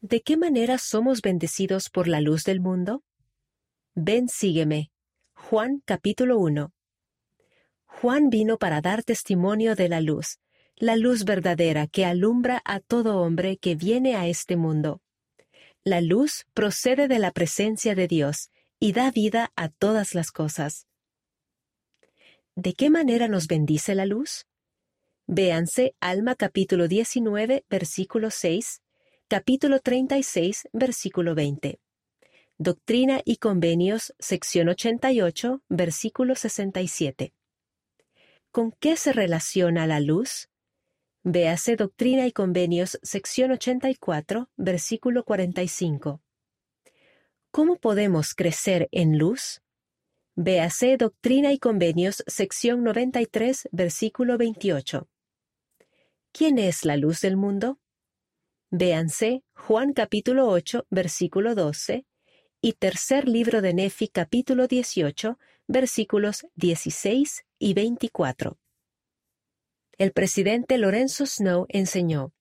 ¿De 0.00 0.20
qué 0.20 0.36
manera 0.36 0.78
somos 0.78 1.22
bendecidos 1.22 1.90
por 1.90 2.06
la 2.06 2.20
luz 2.20 2.44
del 2.44 2.60
mundo? 2.60 3.02
Ven, 3.96 4.28
sígueme. 4.28 4.92
Juan 5.34 5.82
capítulo 5.84 6.38
1. 6.38 6.72
Juan 7.84 8.30
vino 8.30 8.58
para 8.58 8.80
dar 8.80 9.02
testimonio 9.02 9.74
de 9.74 9.88
la 9.88 10.00
luz, 10.00 10.38
la 10.76 10.94
luz 10.94 11.24
verdadera 11.24 11.88
que 11.88 12.04
alumbra 12.04 12.62
a 12.64 12.78
todo 12.78 13.18
hombre 13.18 13.56
que 13.56 13.74
viene 13.74 14.14
a 14.14 14.28
este 14.28 14.56
mundo. 14.56 15.02
La 15.82 16.00
luz 16.00 16.46
procede 16.54 17.08
de 17.08 17.18
la 17.18 17.32
presencia 17.32 17.96
de 17.96 18.06
Dios 18.06 18.50
y 18.78 18.92
da 18.92 19.10
vida 19.10 19.50
a 19.56 19.68
todas 19.68 20.14
las 20.14 20.30
cosas. 20.30 20.86
¿De 22.54 22.74
qué 22.74 22.88
manera 22.88 23.26
nos 23.26 23.48
bendice 23.48 23.96
la 23.96 24.06
luz? 24.06 24.46
Véanse 25.26 25.96
Alma 25.98 26.36
capítulo 26.36 26.86
19, 26.86 27.64
versículo 27.68 28.30
6, 28.30 28.80
capítulo 29.28 29.80
36, 29.80 30.70
versículo 30.72 31.34
20. 31.34 31.78
Doctrina 32.56 33.20
y 33.26 33.36
Convenios, 33.36 34.14
sección 34.18 34.70
88, 34.70 35.62
versículo 35.68 36.34
67. 36.34 37.34
¿Con 38.50 38.72
qué 38.72 38.96
se 38.96 39.12
relaciona 39.12 39.86
la 39.86 40.00
luz? 40.00 40.48
Véase 41.24 41.76
Doctrina 41.76 42.26
y 42.26 42.32
Convenios, 42.32 42.98
sección 43.02 43.50
84, 43.50 44.48
versículo 44.56 45.24
45. 45.24 46.22
¿Cómo 47.50 47.76
podemos 47.76 48.34
crecer 48.34 48.88
en 48.92 49.18
luz? 49.18 49.60
Véase 50.36 50.96
Doctrina 50.96 51.52
y 51.52 51.58
Convenios, 51.58 52.24
sección 52.26 52.82
93, 52.82 53.68
versículo 53.72 54.38
28. 54.38 55.06
¿Quién 56.32 56.58
es 56.58 56.86
la 56.86 56.96
luz 56.96 57.20
del 57.20 57.36
mundo? 57.36 57.78
Véanse 58.70 59.44
Juan 59.54 59.94
capítulo 59.94 60.46
8, 60.48 60.88
versículo 60.90 61.54
12, 61.54 62.04
y 62.60 62.72
tercer 62.74 63.26
libro 63.26 63.62
de 63.62 63.72
Nefi 63.72 64.08
capítulo 64.08 64.66
18, 64.66 65.38
versículos 65.68 66.46
16 66.56 67.46
y 67.58 67.72
24. 67.72 68.58
El 69.96 70.12
presidente 70.12 70.76
Lorenzo 70.76 71.24
Snow 71.24 71.64
enseñó, 71.70 72.34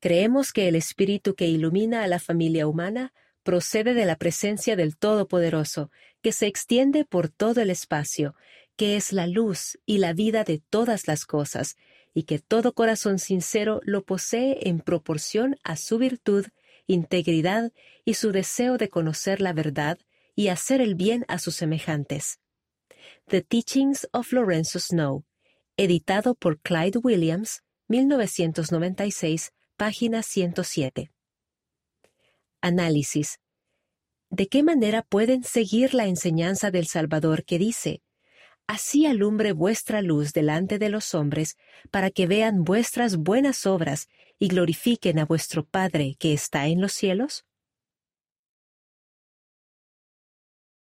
Creemos 0.00 0.52
que 0.52 0.66
el 0.66 0.74
espíritu 0.74 1.36
que 1.36 1.46
ilumina 1.46 2.02
a 2.02 2.08
la 2.08 2.18
familia 2.18 2.66
humana 2.66 3.12
procede 3.44 3.94
de 3.94 4.06
la 4.06 4.16
presencia 4.16 4.74
del 4.74 4.96
Todopoderoso, 4.96 5.92
que 6.20 6.32
se 6.32 6.48
extiende 6.48 7.04
por 7.04 7.28
todo 7.28 7.60
el 7.60 7.70
espacio, 7.70 8.34
que 8.74 8.96
es 8.96 9.12
la 9.12 9.28
luz 9.28 9.78
y 9.86 9.98
la 9.98 10.14
vida 10.14 10.42
de 10.42 10.60
todas 10.68 11.06
las 11.06 11.24
cosas, 11.26 11.76
y 12.14 12.22
que 12.22 12.38
todo 12.38 12.72
corazón 12.72 13.18
sincero 13.18 13.80
lo 13.84 14.04
posee 14.04 14.68
en 14.68 14.80
proporción 14.80 15.56
a 15.64 15.76
su 15.76 15.98
virtud, 15.98 16.46
integridad 16.86 17.72
y 18.04 18.14
su 18.14 18.30
deseo 18.30 18.78
de 18.78 18.88
conocer 18.88 19.40
la 19.40 19.52
verdad 19.52 19.98
y 20.36 20.48
hacer 20.48 20.80
el 20.80 20.94
bien 20.94 21.24
a 21.28 21.38
sus 21.38 21.56
semejantes. 21.56 22.38
The 23.26 23.42
Teachings 23.42 24.08
of 24.12 24.32
Lorenzo 24.32 24.78
Snow, 24.78 25.24
editado 25.76 26.34
por 26.34 26.60
Clyde 26.60 27.00
Williams, 27.02 27.62
1996, 27.88 29.52
página 29.76 30.22
107. 30.22 31.10
Análisis. 32.60 33.40
¿De 34.30 34.46
qué 34.48 34.62
manera 34.62 35.02
pueden 35.02 35.44
seguir 35.44 35.94
la 35.94 36.06
enseñanza 36.06 36.70
del 36.70 36.86
Salvador 36.86 37.44
que 37.44 37.58
dice, 37.58 38.02
Así 38.66 39.06
alumbre 39.06 39.52
vuestra 39.52 40.00
luz 40.02 40.32
delante 40.32 40.78
de 40.78 40.88
los 40.88 41.14
hombres, 41.14 41.56
para 41.90 42.10
que 42.10 42.26
vean 42.26 42.64
vuestras 42.64 43.16
buenas 43.16 43.66
obras 43.66 44.08
y 44.38 44.48
glorifiquen 44.48 45.18
a 45.18 45.26
vuestro 45.26 45.64
Padre 45.66 46.16
que 46.18 46.32
está 46.32 46.66
en 46.66 46.80
los 46.80 46.92
cielos? 46.92 47.44